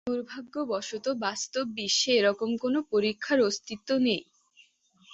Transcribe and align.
দুর্ভাগ্যবশত 0.07 1.05
বাস্তব 1.21 1.65
বিশ্বে 1.77 2.11
এরকম 2.19 2.49
কোনও 2.57 2.79
পরীক্ষার 2.91 3.39
অস্তিত্ব 3.41 3.89
নেই। 3.99 4.21